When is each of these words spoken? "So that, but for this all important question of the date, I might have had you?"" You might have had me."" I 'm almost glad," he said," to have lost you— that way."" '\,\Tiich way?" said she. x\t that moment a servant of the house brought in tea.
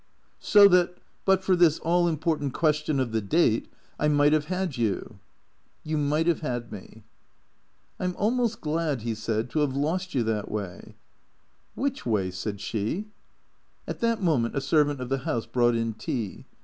"So 0.53 0.67
that, 0.69 0.97
but 1.25 1.43
for 1.43 1.55
this 1.55 1.77
all 1.77 2.07
important 2.07 2.55
question 2.55 2.99
of 2.99 3.11
the 3.11 3.21
date, 3.21 3.71
I 3.99 4.07
might 4.07 4.33
have 4.33 4.45
had 4.45 4.75
you?"" 4.75 5.19
You 5.83 5.95
might 5.95 6.25
have 6.25 6.39
had 6.39 6.71
me."" 6.71 7.03
I 7.99 8.05
'm 8.05 8.15
almost 8.17 8.61
glad," 8.61 9.03
he 9.03 9.13
said," 9.13 9.47
to 9.51 9.59
have 9.59 9.75
lost 9.75 10.15
you— 10.15 10.23
that 10.23 10.49
way."" 10.49 10.95
'\,\Tiich 11.77 12.03
way?" 12.03 12.31
said 12.31 12.59
she. 12.59 13.09
x\t 13.87 14.01
that 14.01 14.23
moment 14.23 14.55
a 14.55 14.61
servant 14.61 14.99
of 15.01 15.09
the 15.09 15.19
house 15.19 15.45
brought 15.45 15.75
in 15.75 15.93
tea. 15.93 16.45